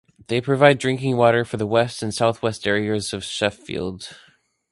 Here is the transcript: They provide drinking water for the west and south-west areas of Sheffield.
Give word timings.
They 0.29 0.41
provide 0.41 0.79
drinking 0.79 1.17
water 1.17 1.45
for 1.45 1.57
the 1.57 1.67
west 1.67 2.01
and 2.01 2.11
south-west 2.11 2.65
areas 2.65 3.13
of 3.13 3.23
Sheffield. 3.23 4.09